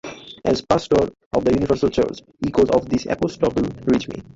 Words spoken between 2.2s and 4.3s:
echoes of this apostolate reach me.